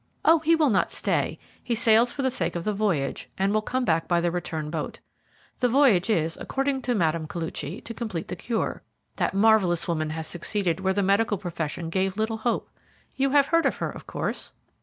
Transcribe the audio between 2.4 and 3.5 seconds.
of the voyage,